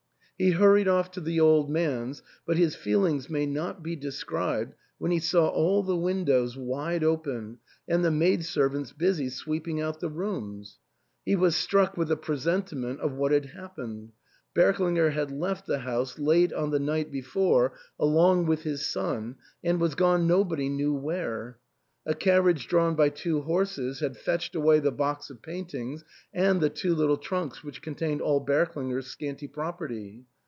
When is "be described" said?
3.83-4.73